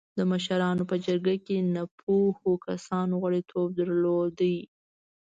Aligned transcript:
د 0.17 0.19
مشرانو 0.31 0.83
په 0.91 0.95
جرګه 1.05 1.35
کې 1.45 1.57
نهه 1.73 1.85
پوهو 1.99 2.51
کسانو 2.65 3.13
غړیتوب 3.23 3.67
درلوده. 3.79 4.55